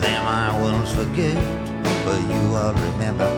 [0.00, 1.36] Them I won't forget,
[2.06, 3.31] but you I'll remember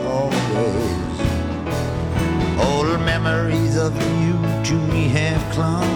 [3.85, 4.33] of you
[4.63, 5.93] to me have clung.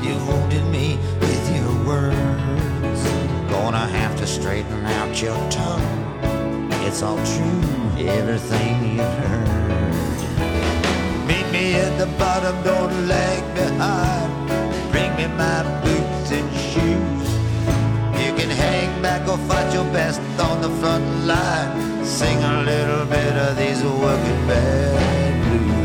[0.00, 3.02] You wounded me with your words.
[3.50, 5.88] Gonna have to straighten out your tongue.
[6.86, 7.62] It's all true,
[7.98, 10.18] everything you've heard.
[11.26, 14.30] Meet me at the bottom, don't lag behind.
[14.92, 17.28] Bring me my boots and shoes.
[18.22, 22.04] You can hang back or fight your best on the front line.
[22.04, 25.81] Sing a little bit of these working band blues.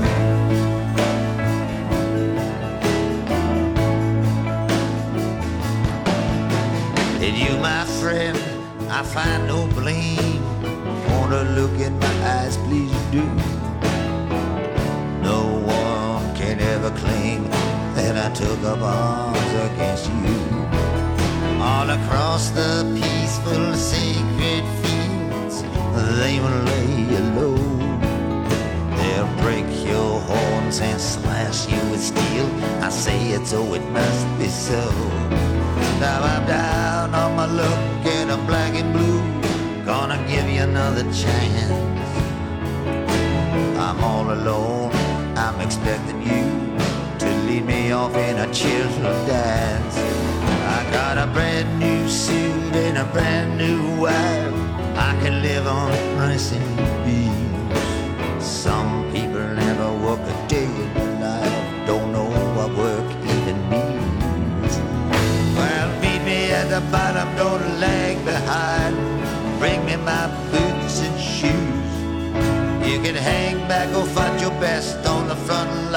[9.00, 10.42] I find no blame.
[11.12, 13.24] Wanna look in my eyes, please do.
[15.22, 17.44] No one can ever claim
[17.94, 20.40] that I took up arms against you.
[21.62, 25.62] All across the peaceful, sacred fields,
[26.20, 27.58] they will lay you low.
[28.98, 32.50] They'll break your horns and slash you with steel.
[32.82, 34.82] I say it so it must be so.
[36.00, 38.67] Now I'm down on my luck and I'm black
[40.88, 41.72] another chance.
[43.78, 44.92] I'm all alone.
[45.36, 46.46] I'm expecting you
[47.20, 49.98] to lead me off in a cheerful dance.
[50.78, 54.54] I got a brand new suit and a brand new wife.
[55.08, 58.46] I can live on rice and beans.
[58.46, 61.86] Some people never work a day in their life.
[61.86, 64.74] Don't know what work even means.
[65.58, 68.87] Well, meet me at the bottom, don't lag behind.
[73.14, 75.97] can hang back or fight your best on the front line.